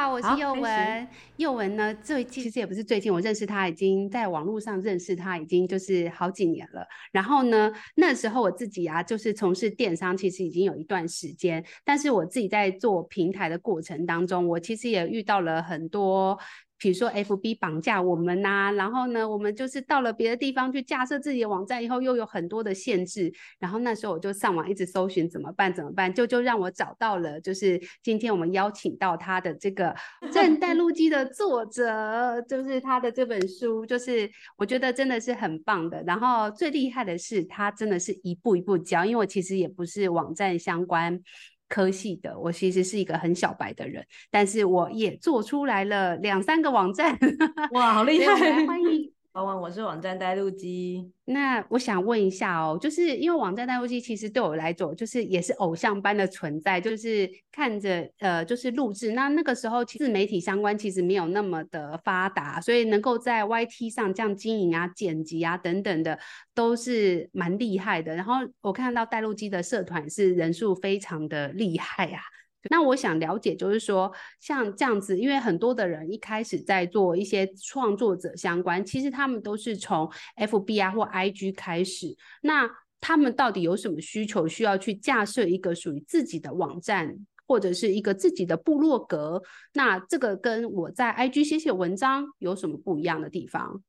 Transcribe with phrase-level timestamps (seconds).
[0.00, 1.08] 好，我是佑文。
[1.36, 6.86] 佑文呢，最近其实也不是最近，我认识他已经在网络上认识他已经就是好几年了。
[7.12, 11.62] 然后呢，那时候我自己啊，就是从事电商，其实已经有一段时间。
[11.84, 16.38] 但是我自己在做平台的过程当中，我其实也遇到了很多。
[16.80, 23.30] 比如说，FB 绑架我们呐、啊，然后呢，我们就是到了别的地方去架设自己的网站以后，又有很多的限制。
[23.58, 36.02] 然后那时候我就上网一直搜寻怎么办怎么办，就就让我找到了，就是今天我们邀请到他的这个网站带路机的作者，就是他的这本书，就是我觉得真的是很棒的。
[36.06, 41.20] 然后最厉害的是，他真的是一步一步教，因为我其实也不是网站相关。
[41.70, 47.16] 科系的，我其实是一个很小白的人，但是我也做出来了两三个网站，
[47.70, 48.66] 哇，好 厉害！
[48.66, 49.19] 欢迎。
[49.44, 51.12] 我是网站带路机。
[51.24, 59.12] 那我想问一下哦，就是因为网站带路机其实对我来说，就是也是偶像般的存在，就是看着呃，就是录制。
[59.12, 66.18] 那那个时候其，自媒体相关其实没有那么的发达，所以能够在 YT 上这样经营啊、剪辑啊等等的，
[66.54, 68.14] 都是蛮厉害的。
[68.14, 72.20] 然后我看到带路机的社团是人数非常的厉害啊。
[72.68, 82.14] 那我想了解，就是说像这样子，因为很多的人一开始在做一些创作者相关，其实他们都是从 FB 啊或 IG 开始。
[82.42, 82.68] 那
[83.00, 89.42] 他们到底有什么需求，需要去架设一个属于自己的网站，或者是一个自己的部落格？
[89.72, 93.82] 那这个跟我在 IG 写写文章有什么不一样的地方？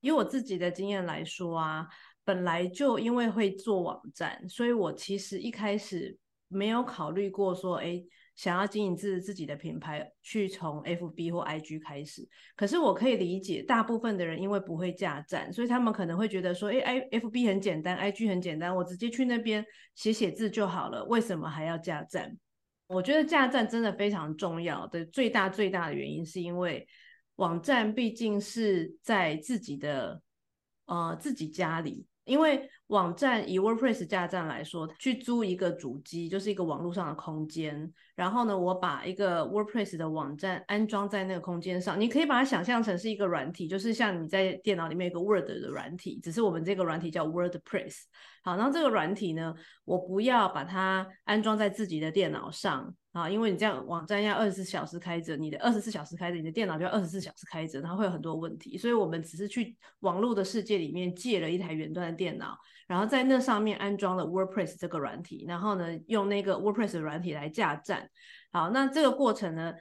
[0.00, 1.86] 以我自己的经验来说啊，
[2.24, 6.18] 本来就因为会做网站，所以我其实一开始
[6.48, 8.02] 没有考虑过说，哎。
[8.38, 12.24] 想要经营自自己的品牌，去从 FB 或 IG 开始。
[12.54, 22.38] 可是我可以理解，大部分的人因为不会架站，所以他们可能会觉得说，诶，FB 很简单，IG 很简单，我直接去那边写写字就好了，为什么还要架站？
[22.86, 26.86] 我觉得架站真的非常重要的最大最大的原因，是因为
[27.34, 30.22] 网站毕竟是在自己的
[30.86, 32.06] 呃自己家里。
[32.24, 48.04] 因为网站以 WordPress 架站来说，去租一个主机就是一个网络上的空间，然后呢，我把一个 WordPress 的网站安装在那个空间上，你可以把它想象成是一个软体，就是像你在电脑里面一个 Word 的软体，只是我们这个软体叫 WordPress。
[48.42, 58.78] 好，然后这个软体呢，我不要把它安装在自己的电脑上啊，因为你这样网站要二十四小时开着，你的二十四小时开着，你的电脑就要二十四小时开着，然后会有很多问题。
[58.78, 68.08] 所以我们只是去网络的世界里面借了一台远端的电脑，然后在那上面安装了 WordPress 这个软体，然后呢，用那个 WordPress 的软体来架站。
[68.52, 69.74] 好，那这个过程呢，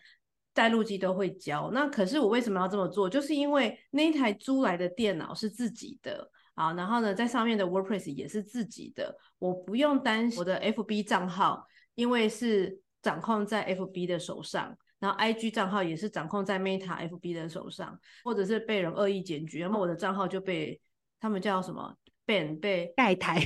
[0.54, 1.70] 带路机都会教。
[1.72, 3.10] 那可是我为什么要这么做？
[3.10, 6.32] 就是因为那一台租来的电脑是自己的。
[6.56, 20.78] 好，然后呢，在上面的 WordPress 也是自己的，我不用担心我的 FB 账号，因为是掌控在 FB 的手上，然后 IG 账号也是掌控在 Meta FB 的手上，或者是被人恶意检举，那么我的账号就被
[21.22, 21.96] 他们叫什么
[22.26, 23.42] ban 被盖台，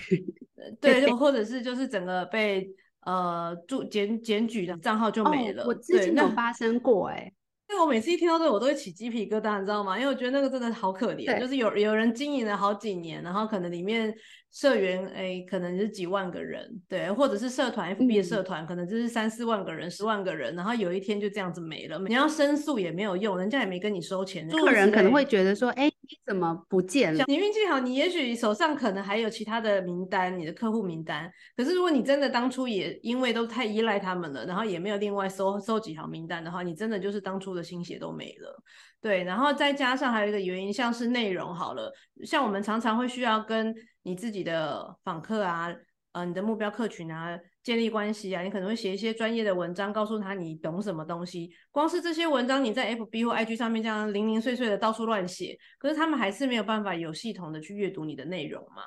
[0.79, 2.67] 对，或者是就是整个被
[3.01, 5.61] 呃注检检举的账号就没了。
[5.61, 7.33] 哦、我之前有发生过哎、 欸。
[7.69, 9.97] 因为我每次一听到这个，我都会起鸡皮疙瘩，你知道吗？
[9.97, 14.13] 因为我觉得那个真的好可怜，就是有有人经营了好几年，然后可能里面
[14.51, 21.97] 社员哎，可能是几万个人，对，或者是社团 FB 的社团，嗯、可能就是三四万个人、十万个人，然后有一天就这样子没了。
[21.99, 24.49] 你要申诉也没有用，人家也没跟你收钱。
[24.49, 27.23] 客人可能会觉得说，哎，你怎么不见了？
[27.27, 31.31] 你运气好，你也许手上可能还有其他的名单，你的客户名单。
[31.55, 38.61] 可是如果你真的当初也因为都太依赖他们了，然后也没有另外收收几条名单的话，你真的就是当初的心血都没了。
[39.01, 41.91] 对，然后再加上还有一个原因，像是内容好了，
[42.23, 43.73] 像我们常常会需要跟
[44.03, 45.73] 你自己的访客啊，
[46.11, 51.51] 呃，你的目标客群啊建立关系啊，你可能会写一些专业的文章，告诉他你懂什么东西。
[51.71, 58.83] 光是这些文章，你在 FB 或 IG 上面这样零零碎碎的到处乱写，可是他们还是没有办法有系统的去阅读你的内容嘛？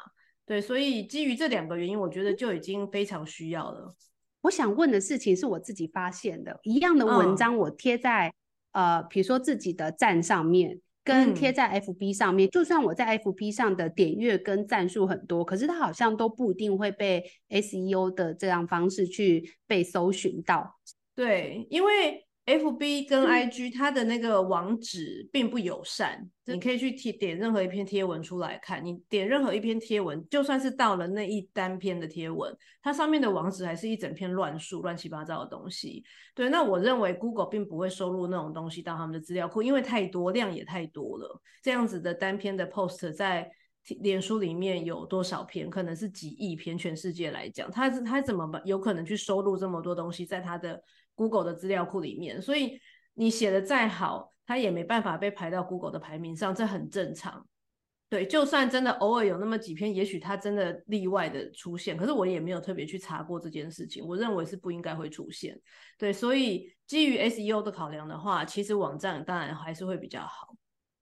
[0.47, 3.95] 对，所以基于这两个原因，我觉得就已经非常需要了。
[4.43, 8.35] 我想问的事情是我自己发现的，一样的文章我贴在、嗯。
[8.75, 20.79] 呃，比如说自己的站上面，跟贴在 FB 上面，嗯，就算我在 FB 上的点阅跟赞数很多，可是它好像都不一定会被 SEO 的这样方式去被搜寻到。
[21.15, 22.24] 对，因为。
[22.47, 28.85] FB 跟 IG 它的那个网址并不友善，嗯、你可以去贴点任何一篇贴文出来看。
[28.85, 36.05] 你点任何一篇贴文，就算是到了那一单篇的贴文，它上面的网址还是一整篇乱数、乱七八糟的东西。
[36.35, 41.41] 对，那我认为 Google 并不会收录那种东西到他们的资料库，因为太多，量也太多了。
[41.63, 43.51] 这样子的单篇的 post 在
[44.01, 45.71] 脸书里面有多少篇？
[45.71, 50.83] 可能是几亿篇，全世界来讲，它它怎么有可能去收录这么多东西在它的
[51.15, 52.79] ？Google 的资料库里面，所以
[53.15, 57.47] 你写的再好，它也没办法被排到 Google 的排名上，这很正常。
[58.11, 64.07] 对，就算真的偶尔有那么几篇，也许它真的例外的出现，可是我也没有特别去查过这件事情。
[64.07, 65.59] 我认为是不应该会出现。
[65.99, 70.55] 对，所以基于 SEO 的考量的话，其实网站当然还是会比较好。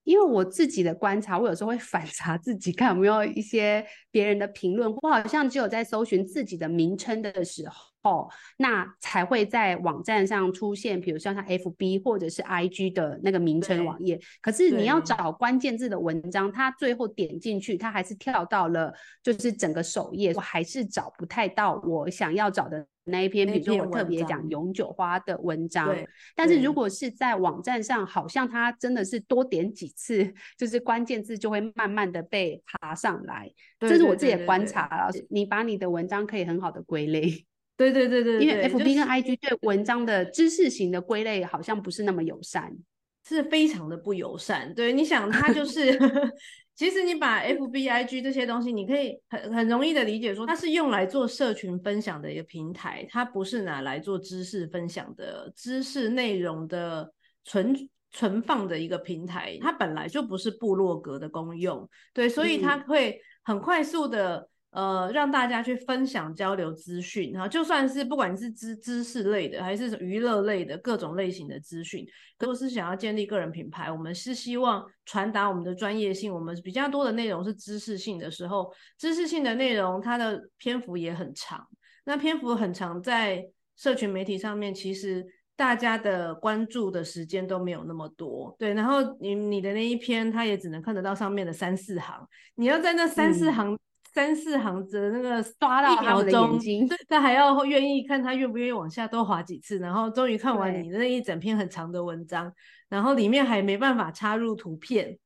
[0.05, 4.91] 因为我自己的观察，我有时候会反查自己，看有没有一些别人的评论。
[4.91, 8.13] 我好像只有在搜寻自己的名称的时候候。
[8.13, 14.21] 哦，那才会在网站上出现，比如说像 FB 或者是 IG 的那个名称网页。
[14.41, 23.47] 可是你要找关键字的文章，它最后点进去，它还是跳到了就是整个首页，我还是找不太到我想要找的那一篇。
[23.47, 25.97] 比如说我特别讲永久花的文章，
[26.35, 33.49] 但是如果是在网站上，好像它真的是多点几次，就是关键字就会慢慢的被爬上来。
[33.79, 35.13] 这是我自己的观察了。
[35.31, 37.47] 你把你的文章可以很好的归类。
[37.77, 42.71] 对对对对，因为 FB 跟 IG 对文章的知识型的归类好像不是那么友善，
[43.27, 44.73] 是非常的不友善。
[44.75, 45.99] 对，你想它就 是，
[46.77, 57.11] 其实你把 FB、IG 这些东西，你可以很很容易的理解说，它是用来做社群分享的一个平台，它不是拿来做知识分享的知识内容的
[57.45, 57.75] 存
[58.13, 61.89] 存放的一个平台，它本来就不是部落格的功用。
[62.13, 64.49] 对，所以它会很快速的。
[64.73, 72.07] 呃，让大家去分享交流资讯，然后就算是不管是知知识类的，还是娱乐类的各种类型的资讯，
[72.39, 81.69] 如果是想要建立个人品牌，我们是希望传达我们的专业性，我们比较多的内容是知识性的时候，知识性的内容它的篇幅也很长，
[82.05, 83.45] 那篇幅很长，在
[83.77, 85.23] 社群媒体上面，其实
[85.55, 93.75] 大家的关注的时间都没有那么多，对，然后你你的那一篇，他也只能看得到上面的三四行，你要在那三四行。
[93.75, 93.79] 嗯
[94.15, 102.53] 三四行的那个刷到他的眼睛，他还要愿意看，他愿不愿意往下多划几次，然后终于看完你那一整篇很长的文章，
[102.89, 105.19] 然后里面还没办法插入图片，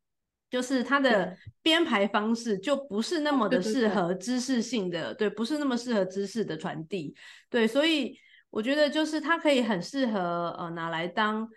[0.50, 7.14] 就是它的编排方式就不是那么的适合知识性的，对，不是那么适合知识的传递，
[7.50, 8.16] 对，所以
[8.50, 11.48] 我觉得就是它可以很适合呃拿来当。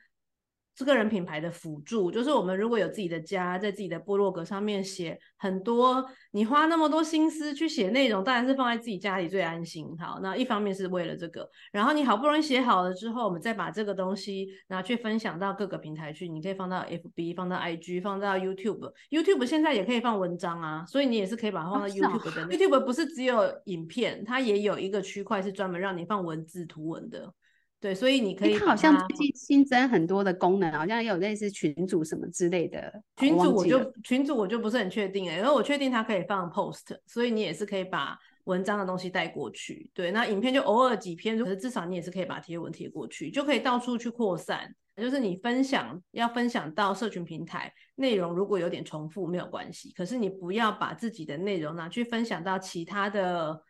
[0.79, 9.85] 是个人品牌的辅助，就是我们如果有自己的家，在自己的部落格上面写很多，你花那么多心思去写内容，当然是放在自己家里最安心。
[9.99, 18.93] 好，那一方面是为了这个，然后你好不容易写好了之后，我们再把这个东西拿去分享到各个平台去，你可以放到 FB，放到 IG，放到 YouTube。
[19.09, 22.47] YouTube 现在也可以放文章啊，所以你也是可以把它放到 YouTube 的。
[22.55, 27.33] YouTube 不是只有影片，它也有一个区块是专门让你放文字图文的。
[27.79, 28.59] 对，所以你可以它。
[28.59, 33.01] 它好像最近新增很多的功能，好像也有类似群组什么之类的。
[33.17, 39.89] 群组我就群组我就不是很确定哎，因为我确定它可以放 post，所以你也是可以把文章的东西带过去。
[39.93, 44.75] 对，那影片就偶尔几篇，可是至少你也是可以把贴文贴过去，就可以到处去扩散。
[44.97, 53.63] 就是你分享要分享到社群平台内容，如果有点重复没有关系，可是你不要把自己的内容拿去分享到其他的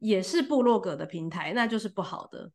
[0.00, 2.50] 也是部落格的平台，那就是不好的。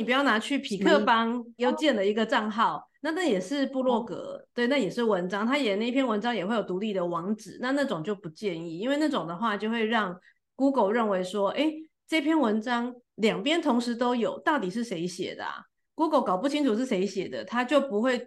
[0.00, 10.18] 你不要拿去匹克邦又建了一个账号，那那也是部落格，对，那也是文章，他也那篇文章也会有独立的网址，那那种就不建议，因为那种的话就会让
[10.56, 11.70] Google 认为说，哎，
[12.08, 15.56] 这篇文章两边同时都有，到底是谁写的啊
[15.94, 18.26] ？Google 搞不清楚是谁写的，他就不会。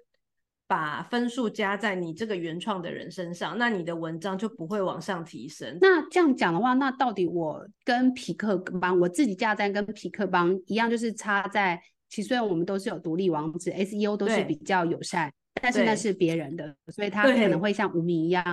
[0.67, 5.77] 把分数加在你这个原创的人身上，那你的文章就不会往上提升。
[5.81, 11.79] 那这样讲的话，那到底我跟匹克帮，我自己架站跟匹克帮一样，就是差在，
[12.09, 18.43] 其实虽然我们都是有独立网址，SEO 都是比较友善，但是那是别人的，所以他可能会像无名一样。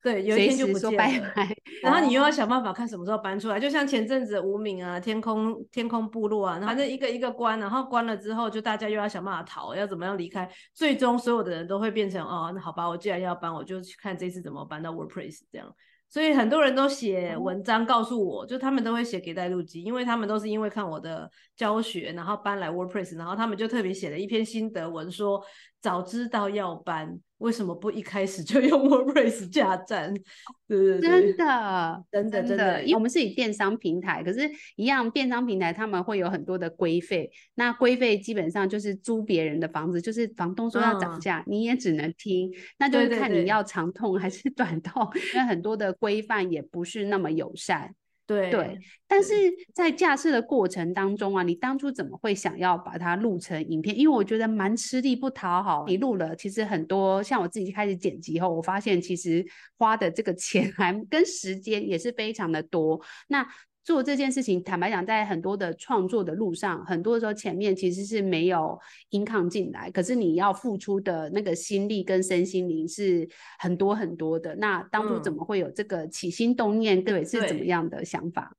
[0.00, 3.58] 对，有一天就不见了，拜拜， 然后你又要想办法看什么时候搬出来。
[3.58, 10.48] 就像前阵子无名啊、天空天空部落啊，反正一个一个关，然后关了之后，就大家又要想办法逃，要怎么样离开。
[10.72, 15.74] 最终所有的人都会变成哦，那好吧，我既然要搬，我就去看这次怎么搬到 WordPress 这样。
[16.10, 25.38] 所以很多人都写文章告诉我，就他们都会写给带路机，因为他们都是因为看我的教学，然后搬来 WordPress，然后他们就特别写了一篇心得文，说
[25.80, 27.18] 早知道要搬。
[27.38, 30.12] 为什么不一开始就用 WordPress 架站？
[30.66, 47.94] 对对对，真的，真的，真的，因为我们是以电商平台，可是，一样电商平台他们会有很多的规费，那规费基本上就是租别人的房子，就是房东说要涨价，嗯，你也只能听，那就是看你要长痛还是 短痛，因为很多的规范也不是那么友善。
[48.28, 49.32] 对对，但是
[49.72, 53.98] 在架设的过程当中啊，你当初怎么会想要把它录成影片？
[53.98, 55.86] 因为我觉得蛮吃力不讨好。
[55.88, 59.42] 你录了，其实很多像我自己开始剪辑后，我发现其实
[59.78, 63.00] 花的这个钱 还跟时间也是非常的多。
[63.28, 63.46] 那
[63.84, 68.78] 做这件事情，坦白讲，在很多的创作的路上，很多的时候前面其实是没有
[69.12, 73.26] income 进来，可是你要付出的那个心力跟身心灵是
[73.58, 74.54] 很多很多的。
[74.56, 77.02] 那当初怎么会有这个起心动念？
[77.02, 78.54] 各位、嗯、是怎么样的想法？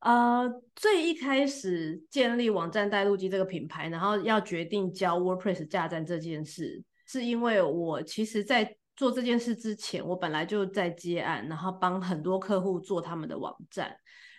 [0.00, 13.96] 呃，最一开始建立网站带路机这个品牌，然后要决定教 WordPress 架站这件事，是因为我其实，在做这件事之前，我本来就在接案，然后帮很多客户做他们的网站。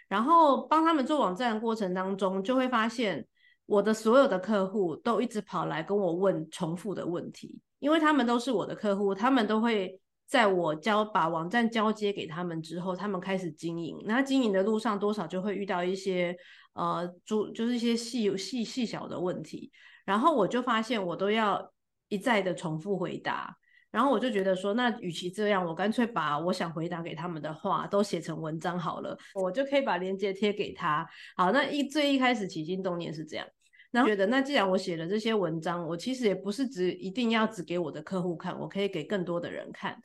[0.10, 3.28] 然后帮他们做网站的过程当中，就会发现
[3.66, 14.02] 我的所有的客户都一直跑来跟我问重复的问题，因为他们都是我的客户，他们都会在我交把网站交接给他们之后，他们开始经营。
[14.06, 16.34] 那经营的路上多少就会遇到一些
[16.72, 19.70] 呃，就就是一些细细细小的问题，
[20.06, 21.74] 然后我就发现我都要
[22.08, 23.58] 一再的重复回答。
[23.90, 31.08] 然后我就觉得说，那与其这样，我干脆把我想回答给他们的话都写成文章好了，我就可以把链接贴给他。
[31.38, 33.48] 好，那一最一开始起心动念是这样，
[33.90, 39.98] 然后觉得那既然我写了这些文章，我其实也不是只一定要只给我的客户看，我可以给更多的人看。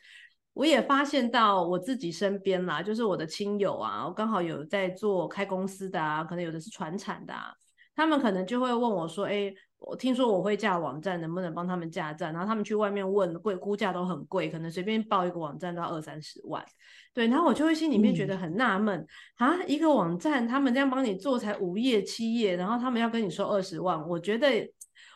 [0.54, 7.52] 我也发现到我自己身边啦，就是我的亲友啊，我刚好有在做开公司的啊，可能有的是传产的啊，
[7.96, 9.52] 他们可能就会问我说，哎。
[9.84, 12.32] 我听说我会架网站，能不能帮他们架站？
[12.32, 16.64] 然后他们去外面问，贵估价都很贵，可能随便报一个网站都要二三十万。
[17.12, 18.98] 对，然后我就会心里面觉得很纳闷、
[19.38, 24.48] 嗯、啊，一个网站他们这样帮你做才五页七页，然后他们要跟你说二十万，我觉得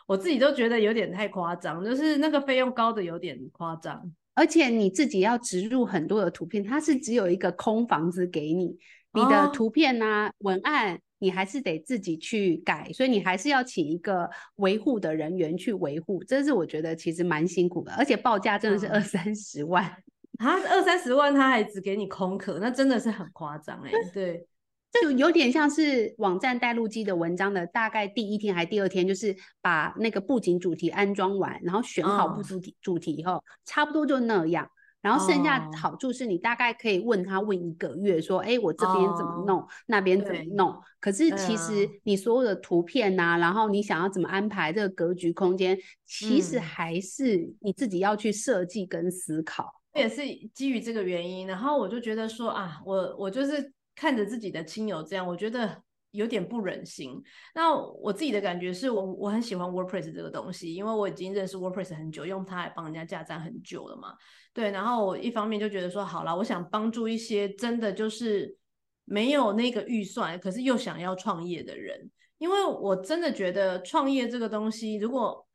[0.05, 8.77] 我自己都觉得有点太夸张，就是那个费用高的有点夸张，而且你自己要植入很多的图片，它是只有一个空房子给你，
[9.13, 10.99] 你的图片啊、哦、文案。
[11.19, 19.83] 你还是得自己去改，所以你还是要请一个维护的人员去维护，这是我觉得其实蛮辛苦的，而且报价真的是二三十万
[20.39, 23.91] 啊，二三十万他还只给你空壳，那真的是很夸张哎。
[24.13, 24.47] 对，
[24.91, 34.69] 这有点像是网站带路机的文章的大概第一天还第二天，就是把那个布景主题安装完，然后选好布主题主题以后，差不多就那样。
[35.07, 39.69] 然后剩下好处是你大概可以问他问一个月，说，哎、oh.，我这边怎么弄，oh.
[39.85, 40.77] 那边怎么弄？
[40.99, 49.81] 可是其实你所有的图片呐、啊，然后你想要怎么安排这个格局空间，其实还是你自己要去设计跟思考。
[49.93, 50.23] 嗯、也是
[50.53, 55.83] 基于这个原因，然后我就觉得说啊，我我就是看着自己的亲友这样，我觉得。
[56.11, 57.21] 有点不忍心。
[57.53, 64.15] 那我自己的感觉是我我很喜欢 WordPress 这个东西，因为我已经认识 WordPress 很久，用它来帮人家架站很久了嘛。
[64.53, 68.57] 对，然后我一方面就觉得说，好了，我想帮助一些真的就是
[69.05, 72.09] 没有那个预算，可是又想要创业的人，
[72.39, 75.46] 因为我真的觉得创业这个东西，如果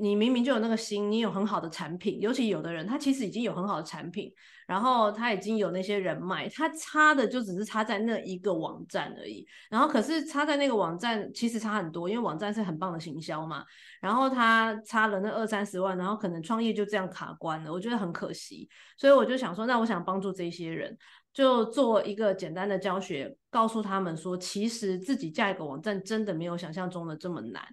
[0.00, 4.32] 你明明就有那个心，你有很好的产品，尤其有的人他其实已经有很好的产品，
[4.64, 9.44] 然后他已经有那些人脉，他差的就只是差在那一个网站而已。
[9.68, 13.64] 然后可是差在那个网站其实差很多，因为网站是很棒的行销嘛。
[14.00, 18.68] 然后他差了那二三十万，然后可能创业就这样卡关了，我觉得很可惜。
[18.96, 20.96] 所以我就想说，那我想帮助这些人，
[21.32, 27.64] 就做一个简单的教学，告诉他们说，其实自己架一个网站真的没有想象中的这么难。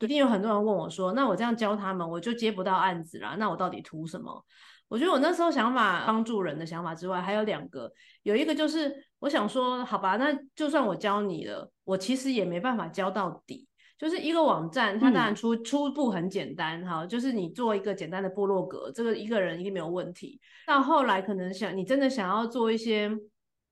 [0.00, 3.36] 一定有很多人问我说：“那我这样教他们，我就接不到案子啦。
[3.38, 4.44] 那我到底图什么？”
[4.88, 7.90] 我觉得我那时候想法帮助人的想法之外，还有两个，
[8.22, 13.66] 有一个就是我想说，好吧，那就算我教你了，我其实也没办法教到底。
[13.98, 20.38] 就是一个网站，它当然初、嗯、初步很简单哈，就是你做一个简单的部落格，这个一个人一定没有问题。
[20.66, 23.10] 到后来可能想你真的想要做一些。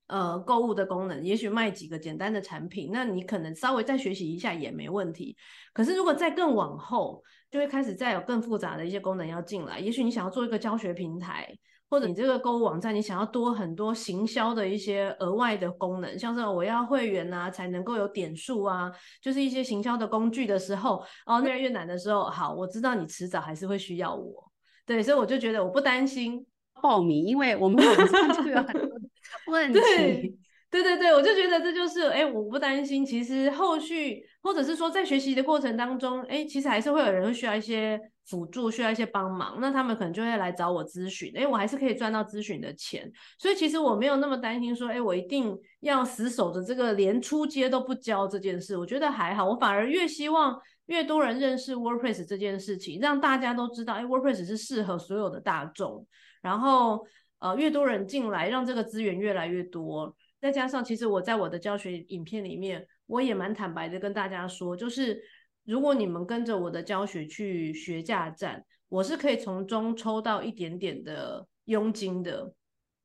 [0.06, 5.34] 呃，购物的功能，也许卖几个简单的产品，那你可能稍微再学习一下也没问题。
[5.72, 9.80] 可是如果再更往后，就会开始再有更复杂的一些功能要进来。
[9.80, 11.48] 也许你想要做一个教学平台，
[11.88, 18.92] 或者你这个购物网站，你想要多很多行销的一些额外的功能，像是我要会员啊，才能够有点数啊，
[19.22, 24.52] 就是一些行销的工具的时候，哦，越来越难的时候，好，我知道你迟早还是会需要我，
[24.84, 26.44] 对，所以我就觉得我不担心
[26.82, 28.90] 报名，因为我们 网上就有很多。
[29.48, 33.06] 问题对对对对，我就觉得这就是哎，我不担心。
[33.06, 39.58] 其实后续或者是说在学习的过程当中，哎，其实还是会有人会需要一些辅助，需要一些帮忙。
[39.60, 43.08] 那他们可能就会来找我咨询，哎，我还是可以赚到咨询的钱。
[43.38, 48.76] 所以其实我没有那么担心说，哎，我一定要死守着这个连出街都不教这件事。
[48.76, 56.04] 我觉得还好，我反而越希望越多人认识 WordPress 这件事情，让大家都知道，哎，WordPress 是适合所有的大众。
[56.42, 57.06] 然后。
[57.44, 60.16] 呃，越多人进来，让这个资源越来越多。
[60.40, 65.22] 再加上，其实我在我的教学影片里面，我也蛮坦白的跟大家说，就是
[65.66, 72.54] 如果你们跟着我的教学去学价站，我是可以从中抽到一点点的佣金的，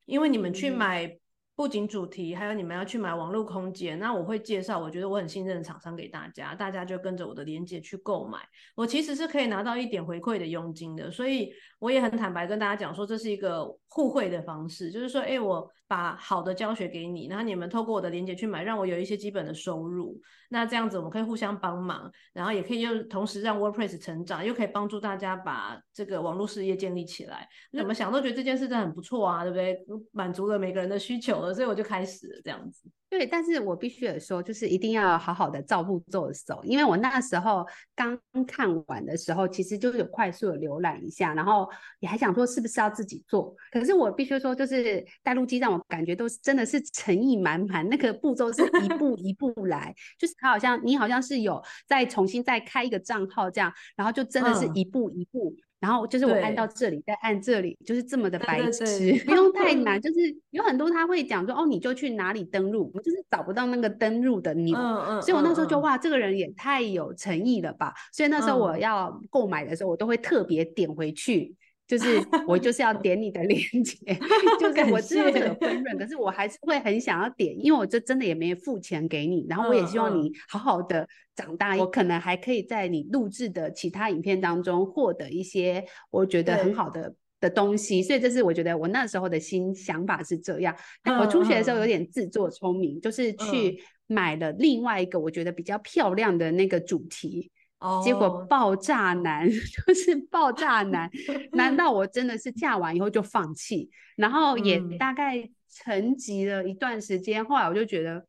[0.05, 1.18] 因为你们去买
[1.59, 8.39] 布景主题，还有你们要去买网络空间，那我会介绍我觉得我很信任的厂商给大家，大家就跟着我的链接去购买。
[8.75, 20.17] 我其实是可以拿到一点回馈的佣金的，所以我也很坦白跟大家讲说，这是一个互惠的方式，就是说，哎，我把好的教学给你，然后你们透过我的链接去买，让我有一些基本的收入。
[20.51, 27.47] 那这样子我们可以互相帮忙，然后也可以又同时让 WordPress 成长，又可以帮助大家把这个网络事业建立起来。
[27.77, 29.77] 怎么想都觉得这件事真的很不错啊，对不对？
[30.11, 31.53] 满足了每个人的需求了。
[31.53, 32.89] 所以我就开始了这样子。
[33.09, 37.65] 对，但是我必须得说，就是一定要好好的照步骤走，因为我那时候
[37.95, 38.15] 刚
[38.45, 41.67] 看完的时候，其实就是有快速的浏览一下，然后
[42.01, 43.55] 也还想说是不是要自己做。
[43.71, 55.55] 可是我必须说，就是带路机让我感觉都是真的是诚意满满，那个步骤是一步一步来， 就是他好像你好像是有再重新再开一个账号这样，然后就真的是一步一步。
[55.57, 59.99] 嗯然后就是我按到这里，再按这里，就是这么的白痴，不用太 难。
[60.01, 60.19] 就是
[60.51, 64.77] 有很多他会讲说，哦，你就去哪里登录，我就是找不到那个登录的钮。
[64.77, 65.21] 嗯嗯。
[65.21, 67.93] 所以我那时候就哇，这个人也太有诚意了吧。
[68.11, 71.55] 所以那时候我要购买的时候，我都会特别点回去。
[71.89, 72.05] 就是
[72.47, 73.97] 我就是要点你的链接，
[74.61, 90.75] 就是我知道这个分润，可是我还是会很想要点，因为我这真的也没付钱给你，然后我也希望你好好的长大，我可能还可以在你录制的其他影片当中获得一些我觉得很好的的东西，所以这是我觉得我那时候的新想法是这样。
[91.19, 97.51] 我初学的时候有点自作聪明，就是去买了另外一个我觉得比较漂亮的那个主题。
[97.81, 98.03] Oh.
[98.03, 101.09] 结果爆炸难， 就是爆炸难，
[101.53, 103.89] 难道我真的是 嫁完以后就放弃？
[104.17, 108.21] 然后也大概沉寂了一段时间，嗯、后来我就觉得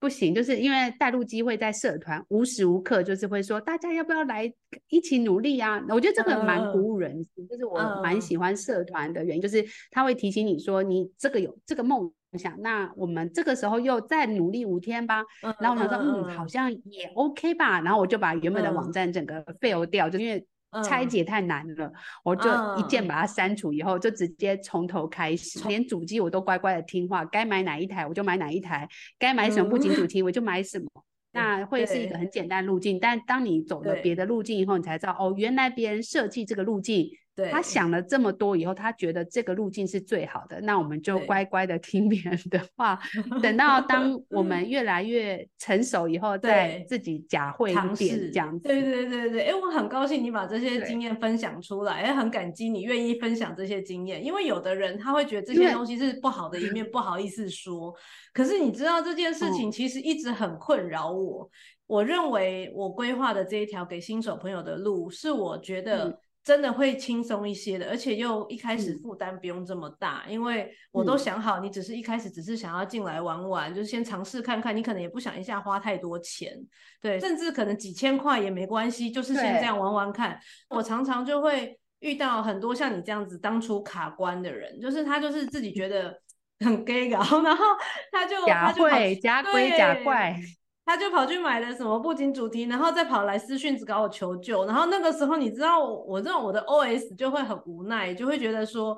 [0.00, 4.50] 不行，就是因为带路机会在社团无时无刻就是会说大家要不要来
[4.88, 5.78] 一起努力啊？
[5.90, 7.48] 我觉得这个蛮鼓舞人心，uh.
[7.50, 12.10] 就是我蛮喜欢社团的原因，就是他会提醒你说你这个有这个梦。
[12.38, 15.22] 想，那我们这个时候又再努力五天吧。
[15.42, 17.80] 嗯、然后我想说，嗯，好像也 OK 吧。
[17.80, 20.46] 然后我就把原本的网站整个 fail 掉，嗯、就因为
[20.84, 21.92] 拆解太难了，嗯、
[22.24, 30.86] 我就一键把它删除，以后就直接从头开始，嗯、连主机我都乖乖的听话，该买哪一台我就买哪一台，该买什么不景主题我就买什么。
[31.32, 37.10] 嗯、那会是一个很简单的路径，但当你走了别的路径以后，你才知道哦，原来别人设计这个路径。
[37.36, 42.98] 对他想了这么多以后，他觉得这个路径是最好的，那我们就乖乖的 听别人的话，
[43.42, 48.66] 等到 当我们越来越成熟以后，再自己假会一点这样子。
[48.66, 57.94] 对对对对，哎，我很高兴你把这些经验分享出来，哎对，很感激你愿意分享这些经验，因为有的人他会觉得这些东西是不好的一面，不好意思说。
[58.32, 61.44] 可是你知道这件事情其实一直很困扰我。
[61.44, 61.50] 嗯、
[61.86, 66.18] 我认为我规划的这一条给新手朋友的路，是我觉得、嗯。
[66.46, 76.56] 真的会轻松一些的，而且又一开始负担不用这么大，嗯、因为我都想好，你只是一开始只是想要进来玩玩，嗯、就是先尝试看看，你可能也不想一下花太多钱，
[77.02, 80.38] 对，甚至可能几千块也没关系，就是先这样玩玩看。
[80.68, 86.16] 我常常就会遇到很多像你这样子当初卡关的人，就是他就是自己觉得
[86.60, 87.64] 很 gay 搞， 然后
[88.12, 90.38] 他就假会假鬼假怪。
[90.86, 94.64] 他就跑去买了什么布景主题，然后再跑来私讯找我求救。
[94.66, 98.96] 然后那个时候，你知道我，我这种我的 OS 就会很无奈，就会觉得说，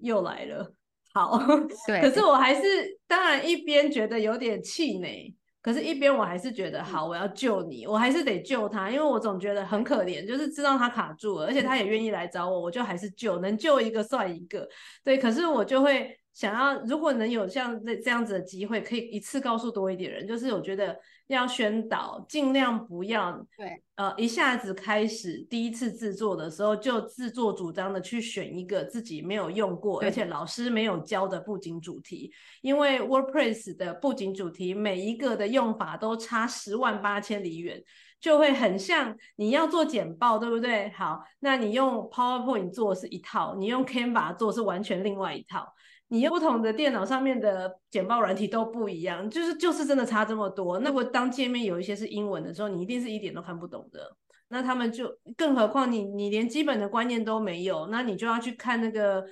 [0.00, 0.72] 又来了。
[1.12, 1.38] 好，
[1.86, 2.00] 对。
[2.02, 2.62] 可是我还是
[3.06, 14.66] 当然一边觉得有点气馁，可是一边我还是觉得好，我要救你，我还是得救他，因为我总觉得很可怜，就是知道他卡住了，而且他也愿意来找我，我就还是救，能救一个算一个。
[15.04, 16.18] 对，可是我就会。
[16.36, 20.94] 想要如果能有像这这样子的机会，可以一次告诉多一点人，就是我觉得
[21.28, 37.82] 要宣导，尽量不要对呃一下子开始第一次制作的时候就自作主张的去选一个自己没有用过，而且老师没有教的布景主题，因为 WordPress 的布景主题每一个的用法都差十万八千里远，
[38.20, 40.90] 就会很像你要做简报，对不对？
[40.90, 45.72] 好，那你用 PowerPoint 做是一套，你用 Canva 做是完全另外一套。
[46.08, 50.78] 你用不同的电脑上面的简报软体都不一样，就是就是真的差这么多。
[50.78, 54.16] 那我当界面有一些是英文的时候，你一定是一点都看不懂的。
[54.48, 59.24] 那他们就更何况你你连基本的观念都没有，那你就要去看那个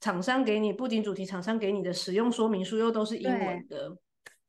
[0.00, 3.96] 厂商给你布景主题，厂商给你的使用说明书又都是英文的，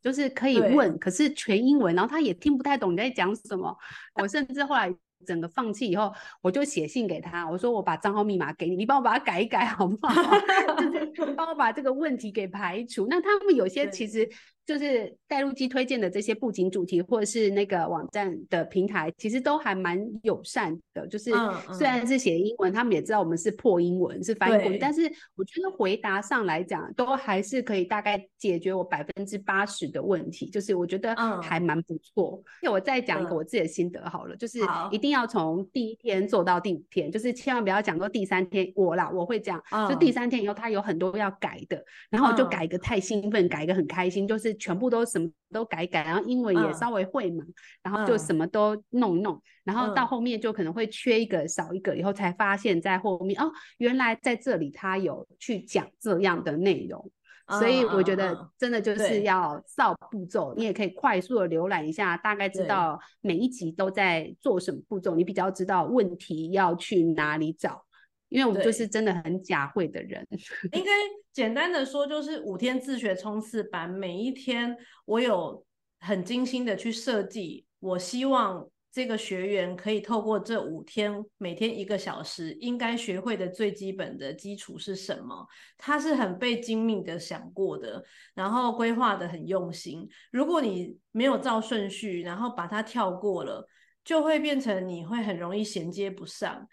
[0.01, 3.73] 就是可以问，可是全英文，然后他也听不太懂你在讲什么。
[4.15, 4.93] 我甚至后来。
[5.25, 10.13] 整个放弃以后，我就写信给他，我说我把账号密码给你，你帮我把它改一改好不好？
[11.15, 13.07] 就是帮我把这个问题给排除。
[13.09, 14.29] 那他们有些其实
[14.71, 21.05] 就是带路机推荐的这些布景主题，或者是那个网站的平台，其实都还蛮友善的。
[21.07, 21.29] 就是
[21.77, 25.01] 虽然是写英文，嗯嗯，他们也知道我们是破英文，是翻译过去，但是
[25.35, 30.49] 我觉得回答上来讲，都还是可以大概解决我百分之八十的问题。
[30.49, 32.41] 就是我觉得还蛮不错。
[32.61, 47.43] 那、嗯、我再讲一个我自己的心得好了，嗯、就是一定要从第一天做到第五天，就是千万不要讲到第三天我啦，我会讲，嗯、就第三天以后他有很多要改的，然后我就改一个太兴奋，改一个很开心，就是全部都什么都改改，然后英文也稍微会嘛，
[47.81, 57.11] 然后就什么都弄一弄，然后到后面就可能会缺一个少一个，以后才发现在后面哦，原来在这里他有去讲这样的内容。
[57.59, 67.83] 所以我觉得真的就是要照步骤，你也可以快速的浏览一下，大概知道每一集都在做什么步骤，你比较知道问题要去哪里找。
[68.31, 70.27] 因为我就是真的很假会的人。
[70.73, 70.91] 应该
[71.31, 75.63] 简单的说，就是五天自学冲刺班，每一天我有
[75.99, 78.67] 很精心的去设计，我希望。
[78.93, 85.47] 这个学员可以透过这五天，每天一个小时，应该学会的最基本的基础是什么？
[85.77, 88.03] 他是很被精密的想过的，
[88.35, 90.09] 然后规划的很用心。
[90.29, 93.65] 如果你没有照顺序，然后把它跳过了，
[94.03, 96.67] 就会变成你会很容易衔接不上。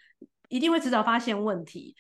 [0.49, 1.95] 一定会迟早发现问题，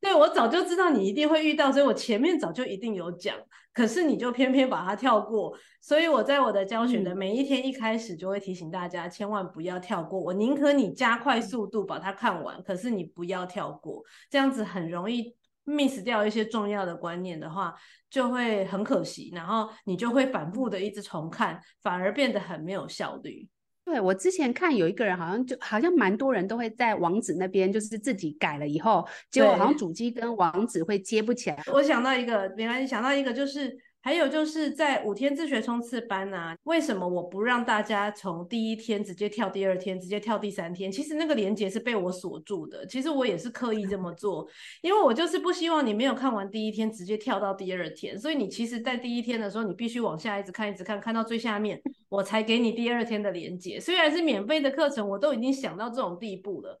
[0.00, 3.36] 对，我早就知道你一定会遇到，所以我前面早就一定有讲，
[3.72, 15.34] 可是你就偏偏把它跳过，所以我在我的教学的每一天一开始就会提醒大家，千万不要跳过，我宁可你加快速度把它看完，可是你不要跳过，这样子很容易
[15.64, 17.72] miss 掉一些重要的观念的话，
[18.10, 23.48] 就会很可惜，然后你就会反复的一直重看，反而变得很没有效率。
[23.84, 31.62] 对，我之前看有一个人，好像就好像蛮多人都会在网址那边，就是自己改了以后，结果好像主机跟网址会接不起来。
[31.72, 33.76] 我想到一个，原来想到一个就是。
[34.02, 40.90] 还有就是在五天自学冲刺班啊，为什么我不让大家从第一天直接跳第二天，直接跳第三天？
[40.90, 42.84] 其实那个连接是被我锁住的。
[42.84, 44.44] 其实我也是刻意这么做，
[44.82, 48.18] 因为我就是不希望你没有看完第一天直接跳到第二天。
[48.18, 53.78] 所以你其实，在第一天的时候，你必须往下一直看，一直看，看到最下面，我才给你第二天的连接。
[53.78, 56.76] 虽然是免费的课程，我都已经想到这种地步了，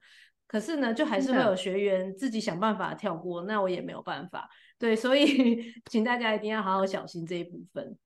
[0.48, 4.50] 可是呢，就还是会有学员自己想办法跳过，那我也没有办法。
[4.82, 7.96] 对，所以 请大家一定要好好小心这一部分。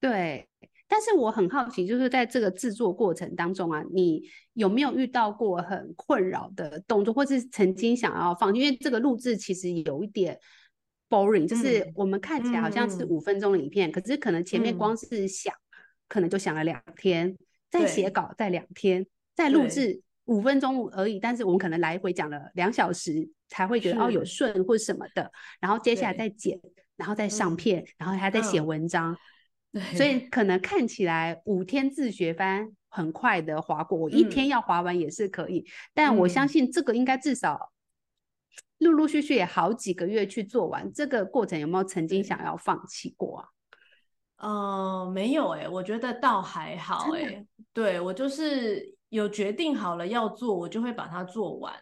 [0.00, 0.48] 对，
[0.88, 4.20] 但是我很好奇，就是在这个制作过程当中啊，你
[4.54, 8.58] 有没有遇到过很困扰的动作，或是曾经想要放弃？
[8.58, 10.36] 因为这个录制其实有一点
[11.08, 15.78] boring，就是我们看起来好像是五分钟的影片，嗯、可是可能前面光是想，嗯、
[16.08, 17.38] 可能就想了两天，
[17.70, 20.02] 再写稿再两天，再录制。
[20.26, 26.58] 五分钟而已，但是我们可能来回讲了两小时，才会觉得哦有顺或什么的，然后接下来再剪，
[26.96, 29.16] 然后再上片，嗯、然后还在写文章，
[29.72, 37.72] 嗯、所以可能看起来五天自学班很快的划过，我一天要划完也是可以，嗯、但我相信这个应该至少
[38.78, 43.48] 陆陆续续也好几个月去做完，这个过程有没有曾经想要放弃过啊？
[44.38, 48.92] 嗯、呃，没有哎、欸，我觉得倒还好哎、欸，对我就是。
[49.10, 51.72] 有决定好了要做，我就会把它做完。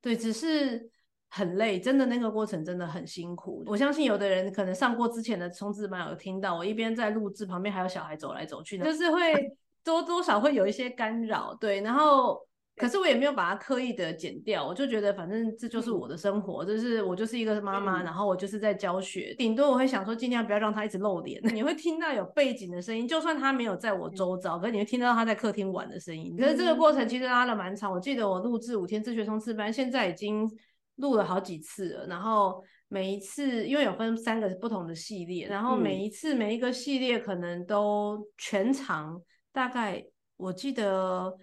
[0.00, 0.88] 对，只是
[1.30, 3.62] 很累，真的那个过程真的很辛苦。
[3.66, 9.34] 我相信有的人可能上过之前的冲刺班，有听到我一边在录制，旁边还有小孩走来走去，就是会
[9.84, 11.56] 多多少会有一些干扰。
[11.60, 12.38] 对，然后。
[12.78, 21.40] 可是我也没有把它刻意的剪掉，我就觉得反正这就是我的生活，嗯、就是我就是一个妈妈，嗯、然后我就是在教学，顶多我会想说尽量不要让他一直露脸。
[21.54, 26.36] 你会听到有背景的声音，就算他没有在我周遭，嗯、可是你会听到他在客厅玩的声音。
[26.36, 30.46] 可是这个过程其实拉了蛮长，我记得我录制五天自学冲刺班，现在已经
[30.96, 39.20] 录了好几次了，然后每一次因为有分三个不同的系列，然后每一次每一个系列可能都全长
[39.52, 40.04] 大概
[40.36, 41.36] 我记得。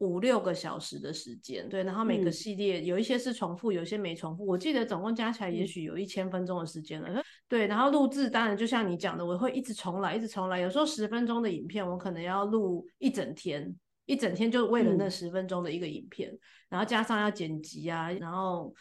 [0.00, 4.46] 五六个小时的时间，对，然后每个系列有一些是重复，嗯、有一些没重复。
[4.46, 7.08] 我记得总共加起来也许有一千分钟的时间了。
[7.08, 10.60] 嗯、对，然后录制当然就像你讲的，我会一直重来，一直重来。
[10.60, 13.74] 有时候十分钟的影片，我可能要录一整天，
[14.08, 16.38] 一整天就为了那十分钟的一个影片，嗯、
[16.70, 18.74] 然后加上要剪辑啊，然后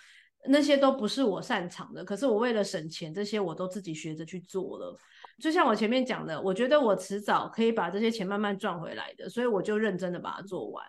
[0.47, 2.01] 那些都不是我擅长的。
[2.01, 4.97] 可是我为了省钱，这些我都自己学着去做了。
[5.37, 10.83] 就像我前面讲的，我觉得我迟早可以把这些钱慢慢赚回来的，所以我就认真的把它做完。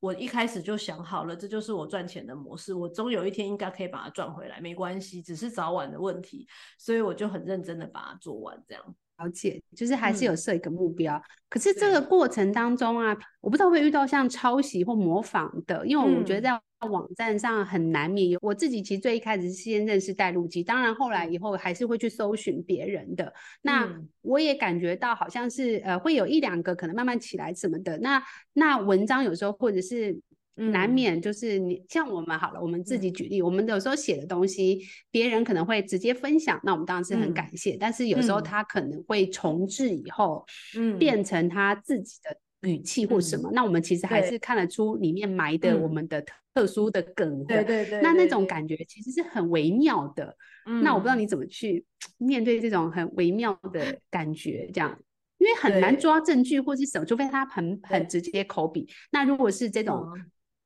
[0.00, 6.46] 我一开始就想好了，这就是我赚钱的模式，我终有一天应该可以把它赚回来，没关系，只是早晚的问题。
[6.78, 8.94] 所以我就很认真的把它做完，这样。
[9.18, 11.16] 了解，就是还是有设一个目标。
[11.16, 18.38] 嗯、可是这个过程当中啊，我不知道会遇到像抄袭或模仿的，因为我觉得在网站上很难免有。
[18.38, 23.32] 嗯、我自己其实最一开始是先认识带路机，当然后来以后还是会去搜寻别人的。
[23.62, 23.88] 那
[24.22, 27.98] 我也感觉到好像是呃会有一两个可能慢慢起来什么的。
[27.98, 28.22] 那
[28.52, 30.20] 那文章有时候或者是。
[30.56, 37.74] 难免就是你像我们好了，我们自己举例，嗯、我们有时候写的东西，别人可能会直接分享，那我们当然是很感谢。
[37.74, 47.64] 嗯、但是有时候他可能会重置以后，嗯，变成他自己的语气或什么，嗯、那我们其实还是看得出里面埋的我们的特殊的梗的。
[47.64, 48.00] 对对对。
[48.00, 50.36] 那那种感觉其实是很微妙的。
[50.66, 50.84] 嗯。
[50.84, 51.84] 那我不知道你怎么去
[52.16, 54.96] 面对这种很微妙的 感觉，这样，
[55.38, 58.88] 因为很难抓证据或是什么，除非他很很直接口笔。
[59.10, 60.06] 那如果是这种。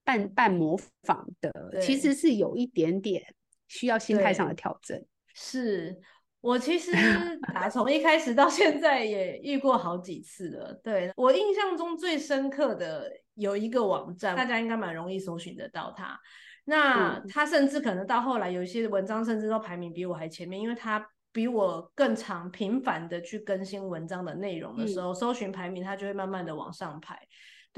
[0.09, 3.23] 半半模仿的，其实是有一点点
[3.67, 4.99] 需要心态上的调整。
[5.35, 5.95] 是
[6.41, 6.93] 我其实
[7.53, 10.81] 打从一开始到现在也遇过好几次了。
[10.83, 16.19] 对，我印象中最深刻的有一个网站，大家应该蛮容易搜寻得到它。
[16.65, 27.19] 那它甚至可能到后来有一些文章，甚至都排名比我还前面，因为它比我更常频繁的去更新文章的内容的时候，嗯、搜寻排名它就会慢慢的往上排。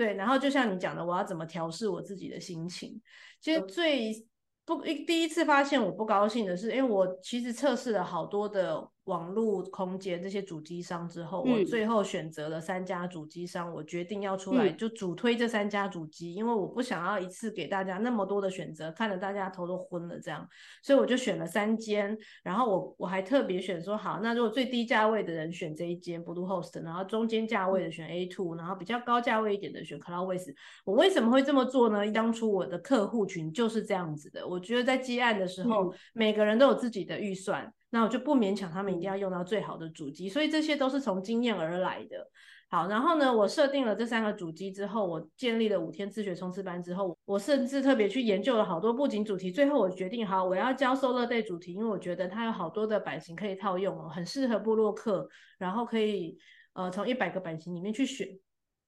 [0.00, 2.98] 对，然后就像你讲的，我要怎么调试我自己的心情？
[3.38, 4.26] 其实最
[4.64, 8.88] 不一第一次发现我不高兴的是，因为我其实测试了好多的。
[9.10, 20.48] 网络空间这些主机商之后，嗯、我最后选择了三家主机商，我决定要出来就主推这三家主机，嗯、因为我不想要一次给大家那么多的选择，看得大家头都昏了这样，
[20.82, 30.54] 所以我就选了三间，然后我我还特别选说好，那如果最低价位的人选这一间 Bluehost，然后中间价位的选 A Two；然后比较高价位一点的选 Cloudways。
[30.84, 32.08] 我为什么会这么做呢？
[32.12, 37.72] 当初我的客户群就是这样子的，我觉得在接案的时候，嗯、每个人都有自己的预算。
[37.90, 42.26] 那我就不勉强他们一定要用到最好的主机，所以这些都是从经验而来的。
[42.68, 56.38] 好，然后呢，我设定了这三个主机之后，我建立了五天自学冲刺班之后，我甚至特别去研究了好多布景主题，最后我决定，好，我要教收乐队主题，因为我觉得它有好多的版型可以套用哦，很适合部落客，然后可以
[56.74, 58.28] 呃从一百个版型里面去选，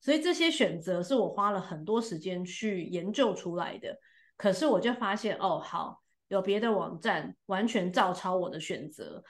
[0.01, 3.99] 所以这些选择是我花了很多时间去研究出来的。
[4.37, 6.01] 可是我就发现，哦，好。
[6.33, 9.23] 有别的网站完全照抄我的选择。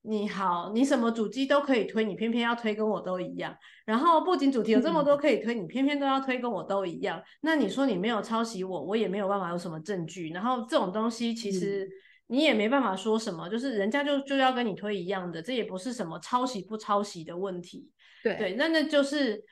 [0.00, 3.54] 你好，你什么主机都可以推，你偏偏要推跟我都一样。
[3.84, 7.22] 然后不仅主题有这么多可以推，你偏偏都要推跟我都一样。
[7.42, 10.30] 那你说你没有抄袭我，我也没有办法有什么证据。
[10.30, 11.86] 然后这种东西其实
[12.28, 17.90] 你也没办法说什么，就是人家就就要跟你推一样的，这也不是什么抄袭不抄袭的问题。
[18.22, 19.44] 对对，那那就是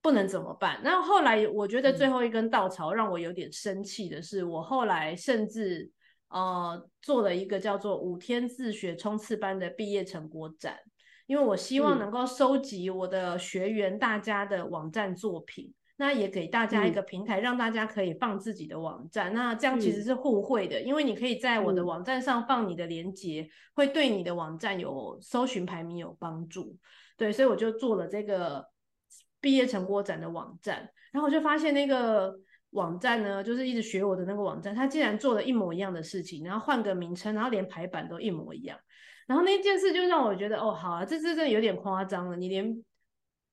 [0.00, 0.80] 不能怎么办？
[0.82, 5.90] 那后来我觉得最后一根稻草让我有点生气的是，我后来甚至。
[6.32, 10.78] 呃，做了一个叫做五天自学冲刺班的毕业成果展，
[11.26, 19.30] 因为我希望能够收集我的学员大家的网站作品，嗯、那也给大家一个平台，让大家可以放自己的网站。
[19.30, 26.74] 嗯、那这样其实是互惠的，因为你可以在我的网站上放你的链接，嗯、会对你的网站有搜寻排名有帮助。
[27.18, 28.66] 对，所以我就做了这个
[29.38, 32.34] 毕业成果展的网站，然后我就发现那个。
[32.72, 38.78] 网站呢，就是一直学我的那个网站，他竟然做了一模一样的事情，然后换个名称，然后连排版都一模一样。
[39.26, 42.36] 然后那件事就让我觉得，哦，好啊，这这真的有点夸张了。
[42.36, 42.84] 你连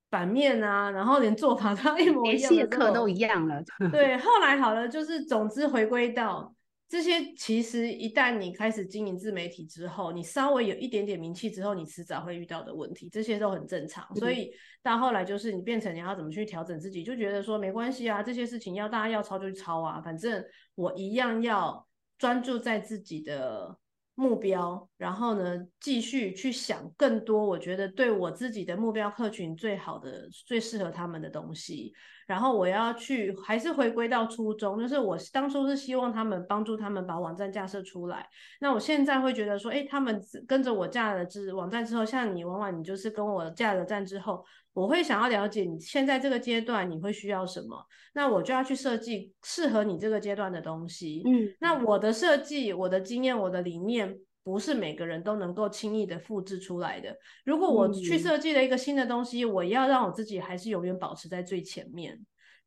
[0.10, 3.64] 版面啊，然后连做法 都一模一样，连课都一样了。
[3.92, 6.54] 对，后来好了，就是总之回归到。
[6.90, 14.04] 这些其实一旦你开始经营自媒体之后，你稍微有一点点名气之后，你迟早会遇到的问题，这些都很正常。
[14.16, 23.78] 所以到后来就是你变成你要怎么去调整自己，就觉得说没关系啊，这些事情要大家要抄就去抄啊，反正我一样要专注在自己的
[24.20, 31.94] 目标，然后呢，继续去想更多我觉得对我自己的目标客群最好的、最适合他们的东西。
[32.28, 38.28] 然后我要去，还是回归到初衷，就是我当初是希望他们帮助他们把网站架设出来。
[38.60, 44.44] 那我现在会觉得说，诶，他们跟着我架了之网站之后，像你往往你就是跟我架了站之后，
[44.80, 51.22] 我会想要了解你现在这个阶段你会需要什么，那我就要去设计适合你这个阶段的东西。
[51.26, 57.16] 嗯，那我的设计、我的经验、我的理念，不是每个人都能够轻易的复制出来的。
[57.44, 62.18] 如果我去设计了一个新的东西，嗯、我要让我自己还是永远保持在最前面。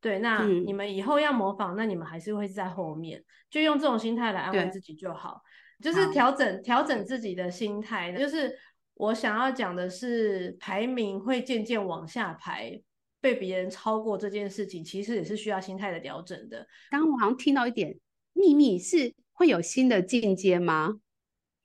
[0.00, 5.40] 对，那你们以后要模仿，嗯、那你们还是会在后面，就用这种心态来安慰自己就好。
[5.80, 8.12] 就是调整调整自己的心态。
[8.12, 8.52] 就是
[8.94, 12.80] 我想要讲的是，排名会渐渐往下排，
[13.20, 16.66] 被别人超过这件事情，其实也是需要心态的调整的。
[16.90, 17.98] 刚刚我好像听到一点
[18.32, 21.00] 秘密，是会有新的进阶吗？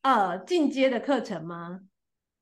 [0.01, 1.81] 呃，进阶的课程吗？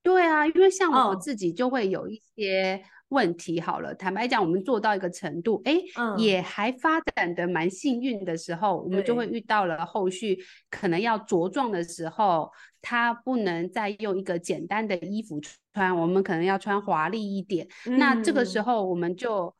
[0.04, 3.60] 对啊，因为像我自己就会有一些问题。
[3.60, 3.98] 好了，oh.
[3.98, 10.38] 坦白讲，我们做到一个程度，哎，嗯，也还发展的蛮幸运的时候，我们就会遇到了后续
[10.70, 15.40] 可能要茁壮的时候，它不能再用一个简单的衣服
[15.74, 17.68] 穿，我们可能要穿华丽一点。
[17.86, 19.54] 嗯，那这个时候我们就。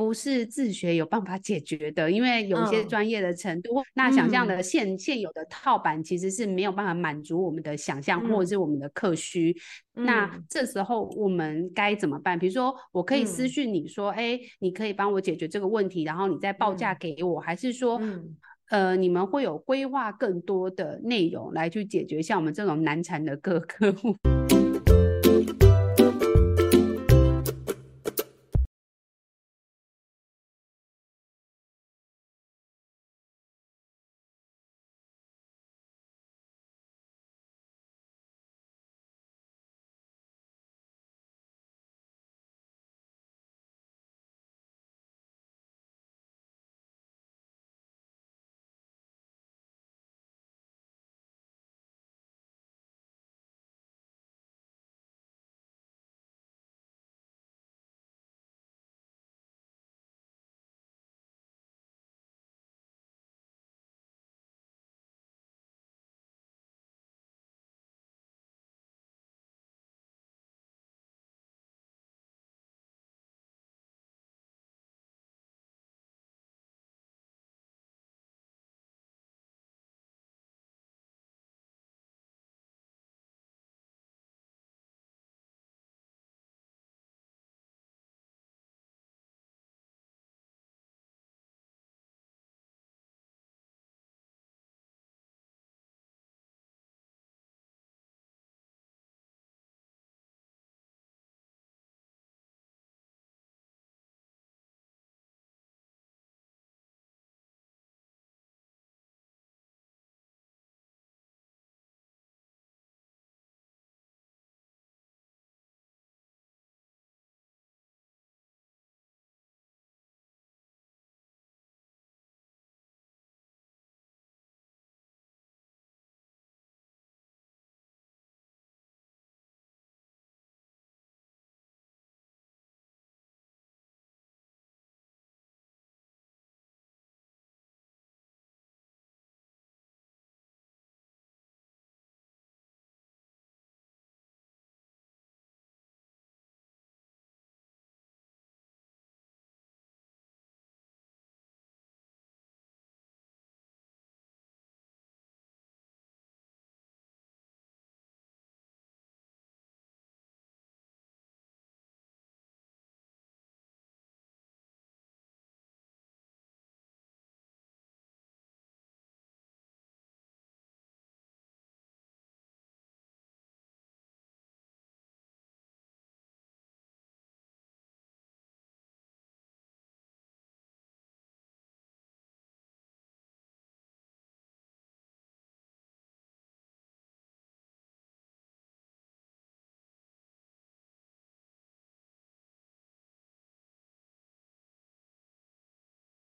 [0.00, 9.54] 不是自学有办法解决的，因为有些专业的程度，嗯、那想象的现、嗯、现有的套版其实是没有办法满足我们的想象、嗯、或者是我们的客需。
[9.96, 12.38] 嗯、那这时候我们该怎么办？
[12.38, 18.36] 比如说，我可以私讯你说，哎、嗯，你可以帮我解决这个问题，然后你再报价给我，嗯、还是说，嗯、
[18.70, 24.16] 呃，你们会有规划更多的内容来去解决像我们这种难缠的各 客户？